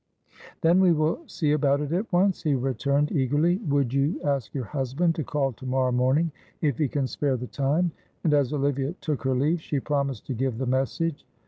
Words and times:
"Then 0.61 0.79
we 0.79 0.93
will 0.93 1.19
see 1.27 1.51
about 1.51 1.79
it 1.79 1.91
at 1.91 2.11
once," 2.11 2.41
he 2.41 2.55
returned, 2.55 3.11
eagerly. 3.11 3.57
"Would 3.69 3.93
you 3.93 4.19
ask 4.23 4.51
your 4.51 4.63
husband 4.63 5.13
to 5.13 5.23
call 5.23 5.53
to 5.53 5.65
morrow 5.67 5.91
morning 5.91 6.31
if 6.59 6.79
he 6.79 6.87
can 6.87 7.05
spare 7.05 7.37
the 7.37 7.45
time?" 7.45 7.91
And 8.23 8.33
as 8.33 8.51
Olivia 8.51 8.93
took 8.93 9.21
her 9.25 9.35
leave 9.35 9.61
she 9.61 9.79
promised 9.79 10.25
to 10.25 10.33
give 10.33 10.57
the 10.57 10.65
message. 10.65 11.23